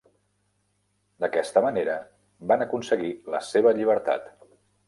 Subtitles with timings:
[1.25, 1.99] D'aquesta manera
[2.53, 4.27] van aconseguir la seva llibertat.